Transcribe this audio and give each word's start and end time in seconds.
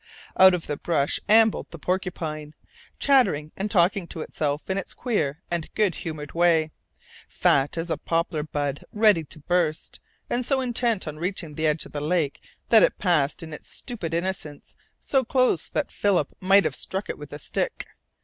Out 0.35 0.55
of 0.55 0.65
the 0.65 0.77
brush 0.77 1.19
ambled 1.29 1.69
the 1.69 1.77
porcupine, 1.77 2.55
chattering 2.97 3.51
and 3.55 3.69
talking 3.69 4.07
to 4.07 4.21
itself 4.21 4.67
in 4.67 4.79
its 4.79 4.95
queer 4.95 5.43
and 5.51 5.71
good 5.75 5.93
humoured 5.93 6.31
way, 6.31 6.71
fat 7.27 7.77
as 7.77 7.91
a 7.91 7.99
poplar 7.99 8.41
bud 8.41 8.83
ready 8.91 9.23
to 9.25 9.37
burst, 9.37 9.99
and 10.27 10.43
so 10.43 10.59
intent 10.59 11.07
on 11.07 11.17
reaching 11.19 11.53
the 11.53 11.67
edge 11.67 11.85
of 11.85 11.91
the 11.91 12.01
lake 12.01 12.41
that 12.69 12.81
it 12.81 12.97
passed 12.97 13.43
in 13.43 13.53
its 13.53 13.69
stupid 13.69 14.15
innocence 14.15 14.73
so 14.99 15.23
close 15.23 15.69
that 15.69 15.91
Philip 15.91 16.29
might 16.39 16.63
have 16.63 16.75
struck 16.75 17.07
it 17.07 17.19
with 17.19 17.31
a 17.31 17.37
stick. 17.37 17.85